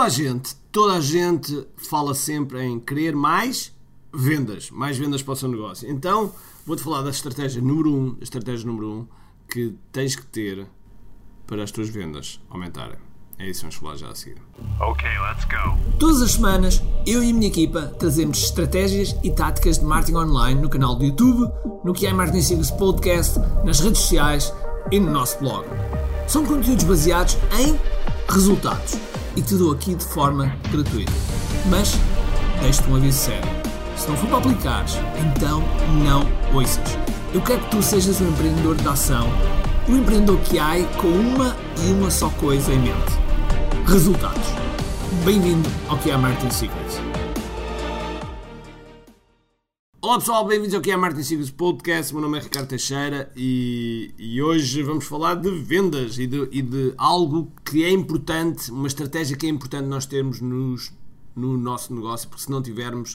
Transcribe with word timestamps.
Toda 0.00 0.08
a 0.08 0.14
gente, 0.14 0.54
toda 0.72 0.94
a 0.94 1.00
gente 1.02 1.66
fala 1.76 2.14
sempre 2.14 2.62
em 2.64 2.80
querer 2.80 3.14
mais 3.14 3.70
vendas, 4.10 4.70
mais 4.70 4.96
vendas 4.96 5.22
para 5.22 5.32
o 5.32 5.36
seu 5.36 5.46
negócio. 5.46 5.90
Então, 5.90 6.32
vou-te 6.64 6.82
falar 6.82 7.02
da 7.02 7.10
estratégia 7.10 7.60
número 7.60 7.92
1, 7.92 7.98
um, 7.98 8.16
a 8.18 8.24
estratégia 8.24 8.66
número 8.66 8.88
1 8.88 8.92
um, 8.92 9.06
que 9.46 9.74
tens 9.92 10.16
que 10.16 10.24
ter 10.24 10.66
para 11.46 11.62
as 11.62 11.70
tuas 11.70 11.90
vendas 11.90 12.40
aumentarem. 12.48 12.96
É 13.38 13.46
isso 13.46 13.60
que 13.60 13.66
vamos 13.66 13.74
falar 13.74 13.96
já 13.96 14.08
a 14.08 14.14
seguir. 14.14 14.40
Ok, 14.80 15.06
let's 15.06 15.44
go. 15.44 15.78
Todas 15.98 16.22
as 16.22 16.32
semanas, 16.32 16.82
eu 17.06 17.22
e 17.22 17.30
a 17.30 17.34
minha 17.34 17.48
equipa 17.48 17.82
trazemos 17.98 18.38
estratégias 18.38 19.14
e 19.22 19.30
táticas 19.30 19.78
de 19.78 19.84
marketing 19.84 20.16
online 20.16 20.62
no 20.62 20.70
canal 20.70 20.94
do 20.94 21.04
YouTube, 21.04 21.46
no 21.84 21.92
que 21.92 22.06
é 22.06 22.12
Marketing 22.14 22.40
Secrets 22.40 22.70
Podcast, 22.70 23.38
nas 23.66 23.80
redes 23.80 24.00
sociais 24.00 24.50
e 24.90 24.98
no 24.98 25.10
nosso 25.10 25.38
blog. 25.40 25.66
São 26.26 26.46
conteúdos 26.46 26.84
baseados 26.84 27.36
em 27.58 27.78
resultados 28.32 29.09
e 29.36 29.42
te 29.42 29.54
dou 29.54 29.72
aqui 29.72 29.94
de 29.94 30.04
forma 30.04 30.52
gratuita. 30.70 31.12
Mas 31.66 31.98
deixo-te 32.60 32.90
um 32.90 32.96
aviso 32.96 33.18
sério. 33.18 33.50
Se 33.96 34.08
não 34.08 34.16
for 34.16 34.28
para 34.28 34.38
aplicares, 34.38 34.96
então 35.18 35.62
não 36.02 36.26
ouças. 36.54 36.98
Eu 37.32 37.40
quero 37.42 37.60
que 37.60 37.70
tu 37.70 37.82
sejas 37.82 38.20
um 38.20 38.28
empreendedor 38.28 38.76
de 38.76 38.88
ação, 38.88 39.28
um 39.88 39.98
empreendedor 39.98 40.38
que 40.40 40.58
há 40.58 40.74
com 41.00 41.08
uma 41.08 41.56
e 41.84 41.92
uma 41.92 42.10
só 42.10 42.28
coisa 42.30 42.72
em 42.72 42.78
mente 42.78 43.20
resultados. 43.86 44.46
Bem-vindo 45.24 45.68
ao 45.88 45.98
que 45.98 46.10
é 46.10 46.16
Martin 46.16 46.50
Secrets. 46.50 47.09
Olá 50.10 50.18
pessoal, 50.18 50.44
bem-vindos 50.44 50.74
ao 50.74 50.80
que 50.80 50.90
é 50.90 50.96
Martin 50.96 51.22
Secrets 51.22 51.52
Podcast. 51.52 52.12
Meu 52.12 52.20
nome 52.20 52.36
é 52.36 52.40
Ricardo 52.40 52.66
Teixeira 52.66 53.30
e, 53.36 54.12
e 54.18 54.42
hoje 54.42 54.82
vamos 54.82 55.04
falar 55.04 55.36
de 55.36 55.48
vendas 55.48 56.18
e 56.18 56.26
de, 56.26 56.48
e 56.50 56.62
de, 56.62 56.92
algo 56.98 57.52
que 57.64 57.84
é 57.84 57.90
importante, 57.90 58.72
uma 58.72 58.88
estratégia 58.88 59.36
que 59.36 59.46
é 59.46 59.48
importante 59.48 59.86
nós 59.86 60.06
termos 60.06 60.40
nos, 60.40 60.92
no 61.36 61.56
nosso 61.56 61.94
negócio, 61.94 62.28
porque 62.28 62.42
se 62.42 62.50
não 62.50 62.60
tivermos, 62.60 63.14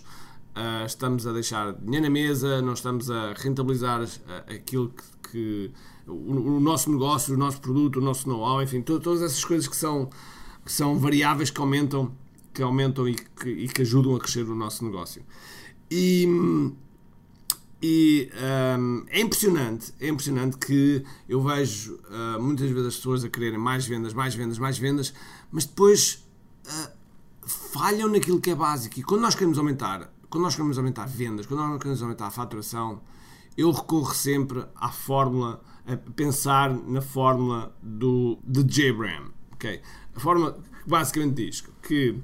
uh, 0.55 0.85
estamos 0.85 1.27
a 1.27 1.33
deixar 1.33 1.73
dinheiro 1.73 2.05
na 2.05 2.09
mesa, 2.09 2.61
não 2.61 2.71
estamos 2.71 3.11
a 3.11 3.33
rentabilizar 3.33 4.01
uh, 4.01 4.07
aquilo 4.55 4.93
que, 5.21 5.31
que 5.31 5.71
o, 6.07 6.13
o, 6.13 6.59
nosso 6.61 6.89
negócio, 6.89 7.33
o 7.33 7.37
nosso 7.37 7.59
produto, 7.59 7.99
o 7.99 8.01
nosso 8.01 8.25
know-how, 8.29 8.63
enfim, 8.63 8.81
to, 8.81 9.01
todas 9.01 9.21
essas 9.21 9.43
coisas 9.43 9.67
que 9.67 9.75
são 9.75 10.09
que 10.63 10.71
são 10.71 10.97
variáveis 10.97 11.49
que 11.49 11.59
aumentam, 11.59 12.13
que 12.53 12.63
aumentam 12.63 13.05
e 13.05 13.15
que, 13.15 13.49
e 13.49 13.67
que 13.67 13.81
ajudam 13.81 14.15
a 14.15 14.19
crescer 14.19 14.43
o 14.43 14.55
nosso 14.55 14.85
negócio. 14.85 15.21
E, 15.91 16.25
e 17.87 18.31
um, 18.79 19.05
é 19.09 19.21
impressionante, 19.21 19.93
é 19.99 20.07
impressionante 20.07 20.57
que 20.57 21.05
eu 21.29 21.39
vejo 21.39 21.99
uh, 22.09 22.41
muitas 22.41 22.67
vezes 22.71 22.87
as 22.87 22.95
pessoas 22.95 23.23
a 23.23 23.29
quererem 23.29 23.59
mais 23.59 23.85
vendas, 23.85 24.11
mais 24.11 24.33
vendas, 24.33 24.57
mais 24.57 24.79
vendas, 24.79 25.13
mas 25.51 25.65
depois 25.65 26.25
uh, 26.65 26.91
falham 27.47 28.09
naquilo 28.09 28.41
que 28.41 28.49
é 28.49 28.55
básico. 28.55 28.99
E 28.99 29.03
quando 29.03 29.21
nós 29.21 29.35
queremos 29.35 29.59
aumentar, 29.59 30.11
quando 30.31 30.45
nós 30.45 30.55
queremos 30.55 30.79
aumentar 30.79 31.05
vendas, 31.05 31.45
quando 31.45 31.59
nós 31.59 31.77
queremos 31.77 32.01
aumentar 32.01 32.25
a 32.25 32.31
faturação, 32.31 33.03
eu 33.55 33.69
recorro 33.69 34.15
sempre 34.15 34.65
à 34.75 34.89
fórmula, 34.89 35.61
a 35.85 35.95
pensar 35.95 36.73
na 36.73 37.03
fórmula 37.03 37.71
do 37.83 38.39
de 38.43 38.63
J-Bram. 38.63 39.29
Okay? 39.53 39.79
A 40.15 40.19
forma 40.19 40.57
basicamente 40.87 41.35
diz 41.35 41.63
que 41.83 42.19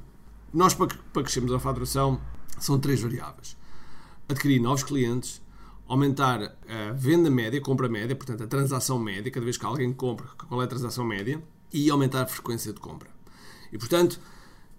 nós, 0.52 0.73
para, 0.73 0.88
para 1.14 1.22
crescermos 1.22 1.53
a 1.53 1.59
faturação, 1.59 2.20
são 2.58 2.80
três 2.80 3.00
variáveis: 3.00 3.56
adquirir 4.28 4.59
novos 4.59 4.84
clientes, 4.84 5.40
aumentar 5.92 6.58
a 6.70 6.94
venda 6.94 7.30
média, 7.30 7.59
compra 7.59 7.89
média, 7.89 8.16
portanto 8.16 8.42
a 8.44 8.47
transação 8.47 8.97
média, 8.97 9.30
cada 9.30 9.44
vez 9.44 9.58
que 9.58 9.66
alguém 9.66 9.92
compra, 9.92 10.25
qual 10.47 10.61
é 10.61 10.64
a 10.64 10.67
transação 10.67 11.03
média, 11.03 11.44
e 11.73 11.89
aumentar 11.89 12.22
a 12.22 12.28
frequência 12.28 12.72
de 12.72 12.80
compra. 12.80 13.09
E 13.73 13.78
portanto, 13.78 14.17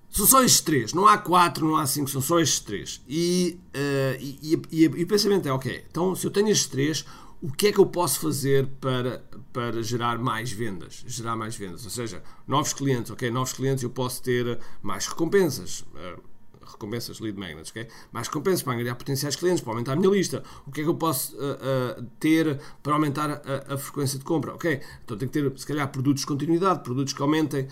são 0.08 0.24
só 0.26 0.42
estes 0.42 0.62
três, 0.62 0.94
não 0.94 1.06
há 1.06 1.18
quatro, 1.18 1.68
não 1.68 1.76
há 1.76 1.86
cinco, 1.86 2.08
são 2.08 2.22
só 2.22 2.40
estes 2.40 2.60
três. 2.60 3.02
E, 3.06 3.58
uh, 3.74 4.20
e, 4.20 4.62
e, 4.70 4.82
e, 4.84 5.04
o 5.04 5.06
pensamento 5.06 5.46
é: 5.46 5.52
ok, 5.52 5.84
então 5.90 6.14
se 6.14 6.26
eu 6.26 6.30
tenho 6.30 6.48
estes 6.48 6.68
três, 6.68 7.04
o 7.42 7.52
que 7.52 7.66
é 7.66 7.72
que 7.72 7.78
eu 7.78 7.86
posso 7.86 8.18
fazer 8.18 8.66
para, 8.80 9.22
para 9.52 9.82
gerar 9.82 10.18
mais 10.18 10.50
vendas? 10.50 11.04
Gerar 11.06 11.36
mais 11.36 11.54
vendas, 11.54 11.84
ou 11.84 11.90
seja, 11.90 12.22
novos 12.48 12.72
clientes, 12.72 13.10
ok? 13.10 13.30
Novos 13.30 13.52
clientes 13.52 13.84
eu 13.84 13.90
posso 13.90 14.22
ter 14.22 14.58
mais 14.80 15.06
recompensas. 15.06 15.84
Uh, 15.94 16.31
recompensas 16.72 17.20
lead 17.20 17.38
magnets, 17.38 17.70
ok? 17.70 17.86
Mais 18.12 18.28
recompensas 18.28 18.62
para 18.62 18.74
angariar 18.74 18.96
potenciais 18.96 19.36
clientes, 19.36 19.62
para 19.62 19.72
aumentar 19.72 19.92
a 19.92 19.96
minha 19.96 20.10
lista. 20.10 20.42
O 20.66 20.72
que 20.72 20.80
é 20.80 20.84
que 20.84 20.90
eu 20.90 20.94
posso 20.94 21.36
uh, 21.36 22.00
uh, 22.00 22.02
ter 22.18 22.58
para 22.82 22.94
aumentar 22.94 23.30
a, 23.30 23.74
a, 23.74 23.78
frequência 23.78 24.18
de 24.18 24.24
compra? 24.24 24.54
Ok, 24.54 24.80
então 25.04 25.16
tenho 25.16 25.30
que 25.30 25.40
ter, 25.40 25.58
se 25.58 25.66
calhar, 25.66 25.88
produtos 25.90 26.22
de 26.22 26.26
continuidade, 26.26 26.82
produtos 26.82 27.12
que 27.12 27.22
aumentem 27.22 27.68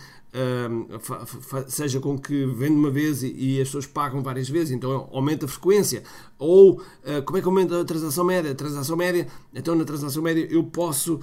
seja 1.69 1.99
com 2.01 2.19
que 2.19 2.47
vende 2.47 2.75
uma 2.75 2.91
vez 2.91 3.23
e, 3.23 3.61
as 3.61 3.69
pessoas 3.69 3.87
pagam 3.87 4.23
várias 4.23 4.49
vezes, 4.49 4.71
então 4.71 5.09
aumenta 5.13 5.47
a 5.47 5.49
frequência. 5.49 6.03
Ou 6.39 6.81
uh, 6.81 7.23
como 7.25 7.39
é 7.39 7.41
que 7.41 7.47
aumenta 7.47 7.81
a 7.81 7.85
transação 7.85 8.25
média? 8.25 8.53
A 8.53 8.55
transação 8.55 8.97
média, 8.97 9.27
então 9.55 9.75
na 9.75 9.85
transação 9.85 10.23
média 10.23 10.47
eu 10.51 10.63
posso 10.65 11.21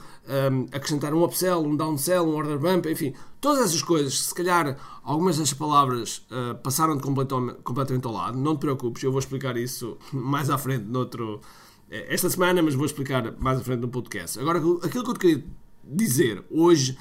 acrescentar 0.72 1.14
um 1.14 1.24
upsell, 1.24 1.64
um 1.64 1.76
downsell, 1.76 2.28
um 2.28 2.36
order 2.36 2.60
bump, 2.60 2.86
enfim, 2.88 3.14
todas 3.40 3.66
essas 3.66 3.82
coisas. 3.82 4.20
Se 4.20 4.34
calhar 4.34 4.78
algumas 5.04 5.38
das 5.38 5.54
palavras 5.54 6.26
uh, 6.32 6.56
passaram 6.62 6.96
de 6.96 7.04
completamente, 7.04 7.62
completamente 7.64 8.06
ao 8.06 8.14
lado, 8.14 8.38
não 8.38 8.56
te 8.56 8.62
preocupes, 8.62 9.04
eu 9.04 9.12
vou 9.12 9.20
explicar 9.20 9.58
isso 9.58 9.98
mais 10.12 10.50
à 10.50 10.58
frente 10.58 10.86
noutro, 10.86 11.42
eh, 11.90 12.14
esta 12.14 12.30
semana, 12.30 12.62
mas 12.62 12.76
vou 12.76 12.86
explicar 12.86 13.34
mais 13.40 13.60
à 13.60 13.64
frente 13.64 13.80
no 13.80 13.88
podcast. 13.88 14.40
Agora, 14.40 14.60
aquilo 14.60 15.04
que 15.04 15.10
eu 15.10 15.14
te 15.14 15.20
queria 15.20 15.44
dizer 15.84 16.44
hoje 16.50 16.98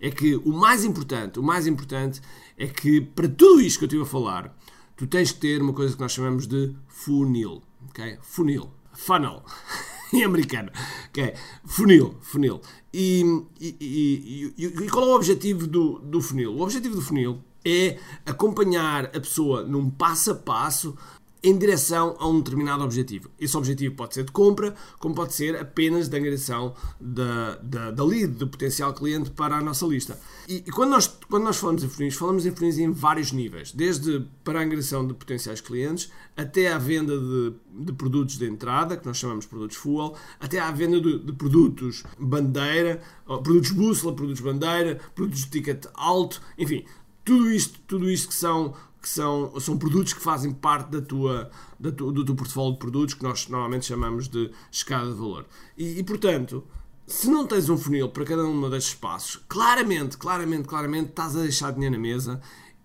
é 0.00 0.10
que 0.10 0.36
o 0.36 0.52
mais 0.52 0.84
importante, 0.84 1.38
o 1.38 1.42
mais 1.42 1.66
importante 1.66 2.20
é 2.56 2.66
que 2.66 3.00
para 3.00 3.28
tudo 3.28 3.60
isto 3.60 3.78
que 3.78 3.84
eu 3.84 3.88
estive 3.88 4.02
a 4.02 4.06
falar, 4.06 4.56
tu 4.96 5.06
tens 5.06 5.32
que 5.32 5.40
ter 5.40 5.60
uma 5.60 5.72
coisa 5.72 5.94
que 5.94 6.00
nós 6.00 6.12
chamamos 6.12 6.46
de 6.46 6.74
funil, 6.88 7.62
ok? 7.88 8.18
Funil, 8.22 8.70
funnel, 8.92 9.42
em 10.12 10.24
americano, 10.24 10.70
ok? 11.08 11.34
Funil, 11.64 12.16
funil. 12.20 12.60
E, 12.92 13.22
e, 13.60 14.52
e, 14.56 14.64
e, 14.64 14.88
qual 14.88 15.04
é 15.04 15.08
o 15.08 15.14
objetivo 15.14 15.66
do, 15.66 15.98
do 16.00 16.20
funil? 16.20 16.54
O 16.54 16.62
objetivo 16.62 16.96
do 16.96 17.02
funil 17.02 17.42
é 17.64 17.98
acompanhar 18.24 19.06
a 19.06 19.20
pessoa 19.20 19.62
num 19.62 19.90
passo 19.90 20.32
a 20.32 20.34
passo 20.34 20.96
em 21.42 21.56
direção 21.56 22.16
a 22.18 22.28
um 22.28 22.40
determinado 22.40 22.84
objetivo. 22.84 23.30
Esse 23.38 23.56
objetivo 23.56 23.94
pode 23.94 24.14
ser 24.14 24.24
de 24.24 24.32
compra, 24.32 24.74
como 24.98 25.14
pode 25.14 25.34
ser 25.34 25.56
apenas 25.56 26.08
de 26.08 26.16
angariação 26.16 26.74
da, 27.00 27.56
da, 27.56 27.90
da 27.90 28.04
lead, 28.04 28.34
do 28.34 28.46
potencial 28.46 28.92
cliente 28.92 29.30
para 29.30 29.56
a 29.56 29.60
nossa 29.60 29.86
lista. 29.86 30.18
E, 30.48 30.56
e, 30.56 30.70
quando, 30.70 30.90
nós, 30.90 31.06
quando 31.28 31.44
nós 31.44 31.56
falamos 31.56 31.82
em 31.82 31.88
funis, 31.88 32.14
falamos 32.14 32.44
em 32.44 32.50
funis 32.50 32.78
em 32.78 32.90
vários 32.90 33.32
níveis, 33.32 33.72
desde 33.72 34.26
para 34.44 34.60
a 34.60 34.62
angariação 34.62 35.06
de 35.06 35.14
potenciais 35.14 35.60
clientes, 35.60 36.10
até 36.36 36.72
à 36.72 36.78
venda 36.78 37.18
de, 37.18 37.54
de 37.84 37.92
produtos 37.92 38.36
de 38.36 38.46
entrada, 38.46 38.96
que 38.96 39.06
nós 39.06 39.16
chamamos 39.16 39.44
de 39.44 39.48
produtos 39.48 39.76
full, 39.76 40.14
até 40.38 40.58
à 40.58 40.70
venda 40.70 41.00
de, 41.00 41.18
de 41.18 41.32
produtos 41.32 42.04
bandeira, 42.18 43.00
produtos 43.24 43.70
bússola, 43.70 44.14
produtos 44.14 44.40
bandeira, 44.42 45.00
produtos 45.14 45.44
de 45.44 45.50
ticket 45.50 45.86
alto, 45.94 46.40
enfim, 46.58 46.84
tudo 47.24 47.50
isto, 47.50 47.78
tudo 47.86 48.10
isto 48.10 48.28
que 48.28 48.34
são 48.34 48.74
que 49.00 49.08
são, 49.08 49.58
são 49.58 49.78
produtos 49.78 50.12
que 50.12 50.20
fazem 50.20 50.52
parte 50.52 50.90
da 50.90 51.00
tua, 51.00 51.50
da 51.78 51.90
tu, 51.90 52.12
do 52.12 52.24
teu 52.24 52.34
portfólio 52.34 52.72
de 52.72 52.78
produtos, 52.78 53.14
que 53.14 53.22
nós 53.22 53.48
normalmente 53.48 53.86
chamamos 53.86 54.28
de 54.28 54.50
escada 54.70 55.10
de 55.10 55.16
valor. 55.16 55.46
E, 55.76 55.98
e, 55.98 56.02
portanto, 56.02 56.62
se 57.06 57.28
não 57.28 57.46
tens 57.46 57.68
um 57.68 57.76
funil 57.76 58.08
para 58.08 58.24
cada 58.24 58.44
um 58.44 58.68
destes 58.68 58.94
passos, 58.94 59.42
claramente, 59.48 60.16
claramente, 60.16 60.68
claramente 60.68 61.10
estás 61.10 61.34
a 61.36 61.40
deixar 61.40 61.72
dinheiro 61.72 61.96
na 61.96 62.00
mesa 62.00 62.40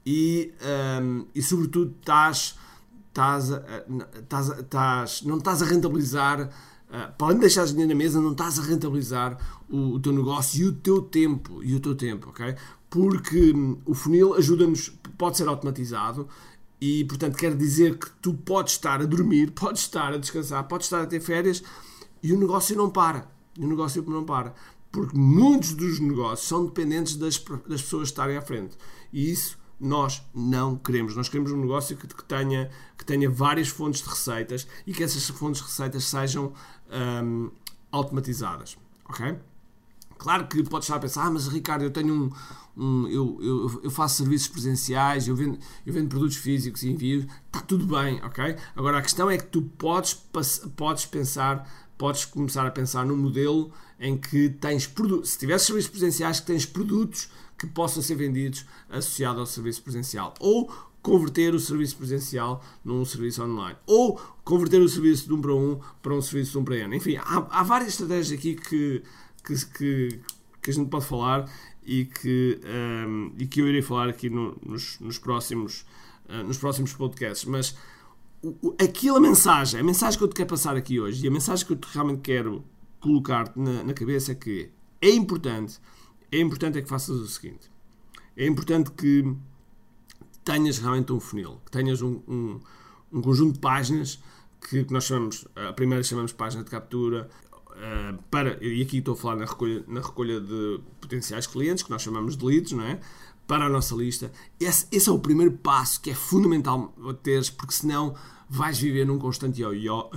e, 0.06 0.54
um, 1.02 1.26
e 1.34 1.42
sobretudo, 1.42 1.96
estás, 2.00 2.56
estás, 3.10 3.50
estás, 4.16 4.60
estás, 4.60 5.22
não 5.24 5.38
estás 5.38 5.62
a 5.62 5.66
rentabilizar. 5.66 6.50
Uh, 6.88 7.12
para 7.18 7.28
além 7.28 7.38
de 7.38 7.42
deixar 7.42 7.66
dinheiro 7.66 7.90
na 7.90 7.96
mesa, 7.96 8.22
não 8.22 8.32
estás 8.32 8.60
a 8.60 8.62
rentabilizar 8.62 9.38
o, 9.70 9.96
o, 9.96 10.00
teu 10.00 10.14
negócio 10.14 10.64
e 10.64 10.68
o 10.68 10.74
teu 10.74 11.02
tempo. 11.02 11.64
E 11.64 11.76
o 11.76 11.80
teu 11.80 11.96
tempo, 11.96 12.30
ok? 12.30 12.56
Porque 12.96 13.52
hum, 13.52 13.78
o 13.86 13.94
funil 13.94 14.36
ajuda-nos 14.36 14.88
pode 15.18 15.36
ser 15.36 15.50
automatizado 15.50 16.30
e, 16.80 17.04
portanto, 17.04 17.36
quer 17.36 17.54
dizer 17.54 18.00
que 18.00 18.10
tu 18.22 18.34
podes 18.34 18.76
estar 18.76 19.02
a 19.02 19.06
dormir, 19.06 19.52
podes 19.60 19.82
estar 19.82 20.14
a 20.14 20.18
descansar, 20.18 20.66
podes 20.66 20.86
estar 20.86 21.02
a 21.02 21.06
ter 21.06 21.20
férias 21.20 21.62
e 22.24 22.32
o 22.32 22.40
negócio 22.40 22.74
não 22.78 22.90
para. 22.90 23.30
E 23.60 23.66
o 23.66 23.68
negócio 23.68 24.02
não 24.08 24.24
para. 24.24 24.54
Porque 24.94 25.18
muitos 25.18 25.74
dos 25.74 26.00
negócios 26.00 26.48
são 26.48 26.66
dependentes 26.66 27.18
das, 27.18 27.38
das 27.68 27.82
pessoas 27.82 28.08
estarem 28.08 28.38
à 28.38 28.42
frente. 28.42 28.78
E 29.12 29.30
isso 29.30 29.58
nós 29.78 30.24
não 30.34 30.78
queremos. 30.78 31.18
Nós 31.18 31.28
queremos 31.28 31.52
um 31.52 31.58
negócio 31.58 31.98
que, 31.98 32.08
que, 32.08 32.24
tenha, 32.24 32.72
que 32.98 33.04
tenha 33.04 33.30
várias 33.30 33.68
fontes 33.68 34.02
de 34.02 34.08
receitas 34.08 34.66
e 34.88 34.94
que 34.94 35.04
essas 35.04 35.28
fontes 35.28 35.60
de 35.62 35.68
receitas 35.68 36.06
sejam 36.06 36.54
um, 36.90 37.52
automatizadas. 37.92 38.78
Ok? 39.10 39.38
Claro 40.18 40.48
que 40.48 40.64
podes 40.64 40.88
estar 40.88 40.98
a 40.98 41.00
pensar, 41.00 41.26
ah, 41.26 41.32
mas 41.32 41.48
Ricardo, 41.48 41.84
eu 41.84 41.92
tenho 41.92 42.14
um, 42.14 42.32
um, 42.78 43.08
eu, 43.08 43.38
eu, 43.42 43.82
eu, 43.84 43.92
faço 43.92 44.18
serviços 44.18 44.48
presenciais, 44.48 45.28
eu 45.28 45.36
vendo, 45.36 45.58
eu 45.86 45.94
vendo 45.94 46.08
produtos 46.08 46.38
físicos 46.38 46.84
e 46.84 46.90
envio, 46.90 47.28
está 47.48 47.62
tudo 47.62 47.86
bem, 47.86 48.22
ok? 48.24 48.56
Agora 48.76 49.00
a 49.00 49.02
questão 49.02 49.30
é 49.30 49.38
que 49.38 49.46
tu 49.46 49.62
podes, 49.62 50.14
podes 50.76 51.06
pensar, 51.06 51.70
podes 51.98 52.26
começar 52.26 52.66
a 52.66 52.72
pensar 52.72 53.06
num 53.06 53.18
modelo 53.18 53.72
em 54.00 54.18
que 54.18 54.50
tens 54.50 54.88
produtos, 54.88 55.32
se 55.32 55.40
tivesse 55.40 55.66
serviços 55.66 55.92
presenciais, 55.92 56.40
que 56.40 56.48
tens 56.48 56.66
produtos 56.66 57.30
que 57.58 57.68
possam 57.68 58.04
ser 58.04 58.16
vendidos 58.16 58.66
associado 58.90 59.40
ao 59.40 59.46
serviço 59.46 59.82
presencial. 59.82 60.34
Ou 60.40 60.70
converter 61.02 61.54
o 61.54 61.60
serviço 61.60 61.96
presencial 61.98 62.64
num 62.84 63.06
serviço 63.06 63.44
online. 63.44 63.78
Ou 63.86 64.20
converter 64.44 64.82
o 64.82 64.90
serviço 64.90 65.28
de 65.28 65.34
1 65.34 65.42
para 65.42 65.54
1 65.54 65.80
para 66.02 66.14
um 66.16 66.22
serviço 66.22 66.52
de 66.54 66.58
1 66.58 66.64
para 66.64 66.78
N. 66.78 66.98
Enfim, 66.98 67.16
há, 67.18 67.48
há 67.50 67.64
várias 67.64 67.90
estratégias 67.90 68.38
aqui 68.38 68.56
que, 68.56 69.04
que, 69.46 69.66
que, 69.68 70.20
que, 70.62 70.70
a 70.72 70.74
gente 70.74 70.90
pode 70.90 71.06
falar 71.06 71.50
e 71.86 72.06
que, 72.06 72.60
um, 73.08 73.32
e 73.38 73.48
que 73.48 73.62
eu 73.62 73.68
irei 73.68 73.82
falar 73.82 74.10
aqui 74.10 74.30
no, 74.30 74.58
nos, 74.66 75.00
nos, 75.00 75.18
próximos, 75.18 75.86
uh, 76.28 76.44
nos 76.44 76.58
próximos 76.58 76.94
podcasts. 76.94 77.46
Mas 77.46 77.76
o, 78.42 78.76
aquilo, 78.82 79.18
a 79.18 79.22
mensagem, 79.22 79.80
a 79.80 79.84
mensagem 79.84 80.18
que 80.18 80.24
eu 80.24 80.28
te 80.28 80.36
quero 80.36 80.50
passar 80.50 80.76
aqui 80.76 81.00
hoje 81.00 81.24
e 81.24 81.28
a 81.28 81.32
mensagem 81.32 81.66
que 81.66 81.74
eu 81.74 81.80
realmente 81.94 82.22
quero 82.22 82.64
colocar 83.00 83.52
na, 83.56 83.84
na 83.84 83.94
cabeça 83.94 84.32
é 84.32 84.36
que 84.36 84.70
é 85.02 85.10
importante, 85.10 85.80
é 86.32 86.40
importante 86.40 86.78
é 86.78 86.82
que 86.82 86.90
faças 86.90 87.16
o 87.18 87.28
seguinte. 87.28 87.70
É 88.36 88.46
importante 88.46 88.92
que 88.92 89.36
tenhas 90.44 90.78
realmente 90.80 91.12
um 91.12 91.20
funil, 91.20 91.62
que 91.66 91.72
tenhas 91.72 92.02
um, 92.02 92.22
um, 92.28 92.60
um 93.12 93.22
conjunto 93.22 93.54
de 93.54 93.60
páginas 93.60 94.20
que, 94.70 94.84
que, 94.84 94.94
nós 94.94 95.06
chamamos, 95.06 95.48
a 95.56 95.74
primeira 95.74 96.04
chamamos 96.04 96.34
página 96.34 96.64
de 96.64 96.70
captura, 96.70 97.30
uh, 97.76 98.18
para, 98.30 98.64
e 98.64 98.82
aqui 98.82 98.98
estou 98.98 99.14
a 99.14 99.18
falar 99.18 99.36
na 99.36 99.46
recolha, 99.46 99.84
na 99.88 100.02
recolha 100.02 100.40
de 100.40 100.80
potenciais 101.00 101.48
clientes, 101.48 101.84
que 101.84 101.90
nós 101.90 102.02
chamamos 102.02 102.36
de 102.36 102.46
leads, 102.46 102.72
não 102.72 102.84
é? 102.84 103.00
Para 103.48 103.66
a 103.66 103.70
nossa 103.70 103.96
lista. 103.96 104.32
Esse, 104.60 104.88
esse 104.92 105.08
é 105.08 105.12
o 105.12 105.20
primeiro 105.20 105.52
passo 105.52 106.02
que 106.02 106.10
é 106.10 106.16
fundamental 106.16 106.94
teres, 107.22 107.50
porque 107.50 107.74
senão 107.74 108.16
vais 108.50 108.80
viver 108.80 109.06
num 109.06 109.20
constante 109.20 109.62
yo-yo, 109.62 110.10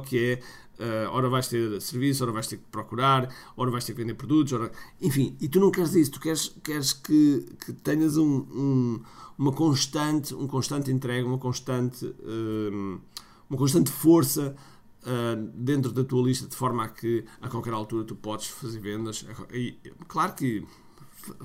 que 0.00 0.18
é 0.18 0.42
Uh, 0.78 1.08
ora 1.10 1.26
vais 1.30 1.48
ter 1.48 1.80
serviço, 1.80 2.22
ora 2.22 2.32
vais 2.32 2.46
ter 2.46 2.58
que 2.58 2.64
procurar, 2.70 3.34
ora 3.56 3.70
vais 3.70 3.82
ter 3.82 3.94
que 3.94 4.02
vender 4.02 4.12
produtos, 4.12 4.52
ora... 4.52 4.70
enfim, 5.00 5.34
e 5.40 5.48
tu 5.48 5.58
não 5.58 5.70
queres 5.70 5.94
isso, 5.94 6.10
tu 6.10 6.20
queres, 6.20 6.54
queres 6.62 6.92
que, 6.92 7.46
que 7.64 7.72
tenhas 7.72 8.18
um, 8.18 8.44
um, 8.52 9.00
uma 9.38 9.52
constante, 9.52 10.34
um 10.34 10.46
constante 10.46 10.90
entrega, 10.90 11.26
uma 11.26 11.38
constante, 11.38 12.04
uh, 12.04 13.00
uma 13.48 13.58
constante 13.58 13.90
força 13.90 14.54
uh, 15.06 15.50
dentro 15.54 15.92
da 15.92 16.04
tua 16.04 16.26
lista, 16.26 16.46
de 16.46 16.56
forma 16.56 16.84
a 16.84 16.88
que 16.88 17.24
a 17.40 17.48
qualquer 17.48 17.72
altura 17.72 18.04
tu 18.04 18.14
podes 18.14 18.48
fazer 18.48 18.80
vendas. 18.80 19.24
E, 19.52 19.78
claro 20.06 20.34
que 20.34 20.66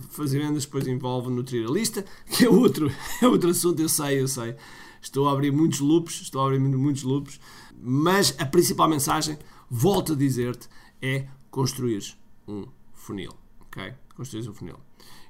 fazer 0.10 0.40
vendas 0.40 0.66
depois 0.66 0.88
envolve 0.88 1.30
nutrir 1.30 1.68
a 1.68 1.72
lista, 1.72 2.04
que 2.30 2.46
é 2.46 2.50
outro, 2.50 2.92
é 3.22 3.28
outro 3.28 3.50
assunto, 3.50 3.82
eu 3.82 3.90
sei, 3.90 4.22
eu 4.22 4.28
sei. 4.28 4.56
Estou 5.02 5.28
a 5.28 5.32
abrir 5.32 5.52
muitos 5.52 5.80
loops, 5.80 6.22
estou 6.22 6.42
a 6.42 6.46
abrir 6.46 6.60
muitos 6.60 7.02
loops 7.02 7.40
mas 7.82 8.36
a 8.40 8.46
principal 8.46 8.88
mensagem, 8.88 9.38
volto 9.70 10.14
a 10.14 10.16
dizer-te, 10.16 10.70
é 11.02 11.28
construir 11.50 12.16
um 12.48 12.68
funil. 12.94 13.34
Ok? 13.62 13.94
Construir 14.16 14.48
um 14.48 14.54
funil. 14.54 14.80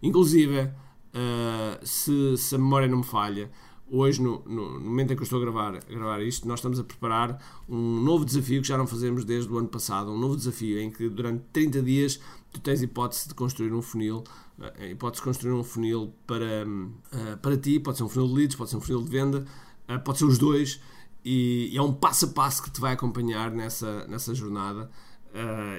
Inclusive, 0.04 0.60
uh, 0.64 1.86
se, 1.86 2.36
se, 2.38 2.56
a 2.56 2.58
memória 2.58 2.90
não 2.90 2.98
me 2.98 3.04
falha, 3.04 3.50
hoje, 3.92 4.22
no, 4.22 4.42
no, 4.46 4.80
no, 4.80 4.80
momento 4.80 5.12
em 5.12 5.16
que 5.16 5.22
eu 5.22 5.26
estou 5.26 5.38
a 5.38 5.42
gravar, 5.42 5.76
a 5.76 5.94
gravar 5.94 6.22
isto, 6.22 6.48
nós 6.48 6.60
estamos 6.60 6.80
a 6.80 6.84
preparar 6.84 7.38
um 7.68 8.02
novo 8.02 8.24
desafio 8.24 8.62
que 8.62 8.68
já 8.68 8.78
não 8.78 8.88
fazemos 8.88 9.26
desde 9.26 9.52
o 9.52 9.58
ano 9.58 9.68
passado. 9.68 10.10
Um 10.12 10.18
novo 10.18 10.36
desafio 10.36 10.80
em 10.80 10.90
que 10.90 11.10
durante 11.10 11.44
30 11.52 11.82
dias 11.82 12.20
tu 12.52 12.62
tens 12.62 12.82
hipótese 12.82 13.28
de 13.28 13.36
construir 13.36 13.74
um 13.74 13.82
funil. 13.82 14.24
Uh, 14.58 14.86
hipótese 14.86 15.22
de 15.22 15.26
construir 15.26 15.54
um 15.54 15.64
funil 15.64 16.14
para, 16.26 16.66
uh, 16.66 17.38
para 17.42 17.58
ti, 17.58 17.80
pode 17.80 17.98
ser 17.98 18.04
um 18.04 18.10
funil 18.10 18.30
de 18.30 18.34
leads, 18.36 18.56
pode 18.56 18.70
ser 18.70 18.78
um 18.78 18.82
funil 18.82 19.04
de 19.04 19.10
venda, 19.10 19.46
pode 20.06 20.18
ser 20.18 20.26
os 20.26 20.38
dois 20.38 20.80
e, 21.26 21.70
e, 21.74 21.78
é 21.78 21.82
um 21.82 21.94
passo 21.94 22.26
a 22.26 22.28
passo 22.30 22.64
que 22.64 22.72
te 22.72 22.80
vai 22.80 22.94
acompanhar 22.94 23.52
nessa, 23.52 24.08
nessa 24.08 24.34
jornada 24.34 24.90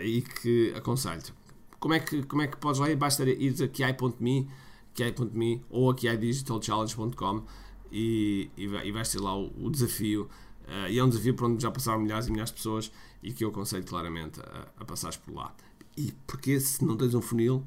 e 0.05 0.20
que 0.20 0.73
aconselho-te. 0.76 1.32
Como 1.81 1.94
é 1.94 2.00
que, 2.00 2.23
como 2.25 2.43
é 2.43 2.47
que 2.47 2.56
podes 2.59 2.79
lá 2.79 2.91
ir? 2.91 2.97
Basta 2.97 3.25
ir 3.25 3.62
a 3.62 3.69
kiai.me 3.69 4.49
kiai.me 4.94 5.64
ou 5.70 5.91
a 5.91 5.94
kiaidigitalchallenge.com 5.94 7.44
e, 7.92 8.50
e, 8.56 8.64
e 8.64 8.92
vais 8.92 9.08
ter 9.10 9.20
lá 9.20 9.38
o, 9.38 9.52
o 9.62 9.70
desafio 9.70 10.28
uh, 10.66 10.88
e 10.88 10.98
é 10.98 11.04
um 11.04 11.08
desafio 11.08 11.34
por 11.34 11.48
onde 11.48 11.62
já 11.62 11.70
passaram 11.70 12.00
milhares 12.00 12.26
e 12.26 12.30
milhares 12.30 12.50
de 12.50 12.56
pessoas 12.56 12.90
e 13.22 13.32
que 13.32 13.44
eu 13.44 13.50
aconselho 13.50 13.84
claramente 13.84 14.40
a, 14.40 14.68
a 14.78 14.84
passares 14.84 15.16
por 15.18 15.34
lá. 15.34 15.54
E 15.96 16.12
porque 16.26 16.58
se 16.58 16.84
não 16.84 16.96
tens 16.96 17.14
um 17.14 17.20
funil, 17.20 17.64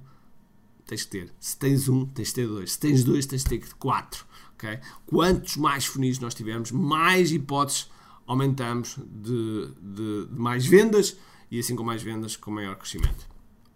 tens 0.87 1.03
que 1.03 1.11
ter. 1.11 1.33
Se 1.39 1.57
tens 1.57 1.87
um, 1.87 2.05
tens 2.07 2.29
que 2.29 2.35
ter 2.35 2.47
dois. 2.47 2.73
Se 2.73 2.79
tens 2.79 3.03
dois, 3.03 3.25
tens 3.25 3.43
que 3.43 3.59
ter 3.59 3.73
quatro. 3.75 4.25
Okay? 4.55 4.79
Quantos 5.05 5.57
mais 5.57 5.85
funis 5.85 6.19
nós 6.19 6.33
tivermos, 6.33 6.71
mais 6.71 7.31
hipóteses 7.31 7.89
aumentamos 8.25 8.97
de, 9.05 9.67
de, 9.79 10.25
de, 10.25 10.39
mais 10.39 10.65
vendas 10.65 11.15
e 11.51 11.59
assim 11.59 11.75
com 11.75 11.83
mais 11.83 12.01
vendas, 12.01 12.35
com 12.35 12.49
maior 12.49 12.75
crescimento. 12.75 13.29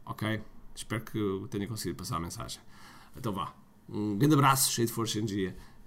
Ok? 0.05 0.41
Espero 0.73 1.03
que 1.03 1.47
tenha 1.51 1.67
conseguido 1.67 1.97
passar 1.97 2.17
a 2.17 2.19
mensagem. 2.19 2.59
Então 3.15 3.31
vá. 3.31 3.53
Um 3.87 4.17
grande 4.17 4.35
abraço, 4.35 4.71
cheio 4.71 4.87
de 4.87 4.93
força 4.93 5.17
e 5.17 5.19
energia 5.19 5.55